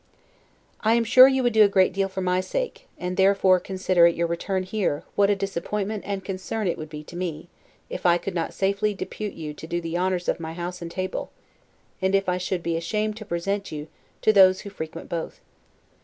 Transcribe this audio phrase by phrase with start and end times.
[0.79, 4.07] I am sure you would do a great deal for my sake; and therefore consider
[4.07, 7.49] at your return here, what a disappointment and concern it would be to me,
[7.87, 10.89] if I could not safely depute you to do the honors of my house and
[10.89, 11.29] table;
[12.01, 13.89] and if I should be ashamed to present you
[14.23, 15.39] to those who frequent both.